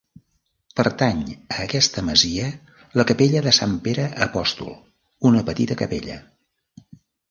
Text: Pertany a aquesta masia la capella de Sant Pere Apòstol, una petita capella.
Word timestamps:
Pertany 0.79 1.19
a 1.33 1.59
aquesta 1.65 2.05
masia 2.09 2.49
la 3.01 3.07
capella 3.13 3.45
de 3.49 3.55
Sant 3.61 3.79
Pere 3.87 4.09
Apòstol, 4.31 4.77
una 5.33 5.49
petita 5.53 5.83
capella. 5.87 6.23